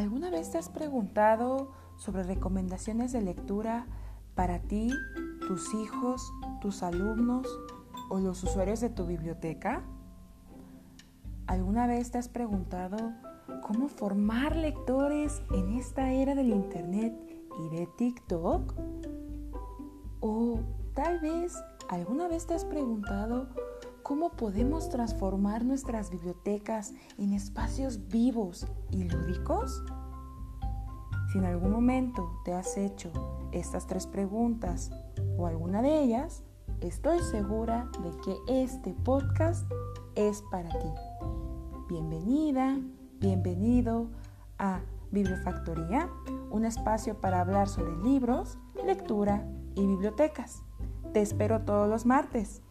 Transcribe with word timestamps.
¿Alguna 0.00 0.30
vez 0.30 0.50
te 0.50 0.56
has 0.56 0.70
preguntado 0.70 1.72
sobre 1.98 2.22
recomendaciones 2.22 3.12
de 3.12 3.20
lectura 3.20 3.84
para 4.34 4.58
ti, 4.60 4.90
tus 5.46 5.74
hijos, 5.74 6.32
tus 6.62 6.82
alumnos 6.82 7.46
o 8.08 8.18
los 8.18 8.42
usuarios 8.42 8.80
de 8.80 8.88
tu 8.88 9.04
biblioteca? 9.04 9.82
¿Alguna 11.46 11.86
vez 11.86 12.10
te 12.10 12.16
has 12.16 12.30
preguntado 12.30 12.96
cómo 13.60 13.88
formar 13.88 14.56
lectores 14.56 15.42
en 15.52 15.74
esta 15.74 16.10
era 16.12 16.34
del 16.34 16.48
Internet 16.48 17.14
y 17.62 17.76
de 17.76 17.86
TikTok? 17.98 18.72
¿O 20.20 20.60
tal 20.94 21.20
vez 21.20 21.62
alguna 21.90 22.26
vez 22.26 22.46
te 22.46 22.54
has 22.54 22.64
preguntado 22.64 23.50
cómo 24.02 24.30
podemos 24.32 24.88
transformar 24.88 25.64
nuestras 25.64 26.10
bibliotecas 26.10 26.94
en 27.18 27.32
espacios 27.32 28.08
vivos 28.08 28.66
y 28.90 29.04
lúdicos? 29.04 29.82
Si 31.32 31.38
en 31.38 31.44
algún 31.44 31.70
momento 31.70 32.40
te 32.44 32.52
has 32.52 32.76
hecho 32.76 33.12
estas 33.52 33.86
tres 33.86 34.06
preguntas 34.06 34.90
o 35.38 35.46
alguna 35.46 35.82
de 35.82 36.02
ellas, 36.02 36.42
estoy 36.80 37.20
segura 37.20 37.88
de 38.02 38.10
que 38.22 38.62
este 38.62 38.94
podcast 39.04 39.70
es 40.14 40.42
para 40.50 40.70
ti. 40.70 40.90
Bienvenida, 41.88 42.78
bienvenido 43.20 44.08
a 44.58 44.80
Bibliofactoría, 45.10 46.08
un 46.50 46.64
espacio 46.64 47.20
para 47.20 47.40
hablar 47.40 47.68
sobre 47.68 47.96
libros, 47.96 48.58
lectura 48.84 49.46
y 49.74 49.86
bibliotecas. 49.86 50.62
Te 51.12 51.20
espero 51.20 51.62
todos 51.62 51.88
los 51.88 52.06
martes. 52.06 52.62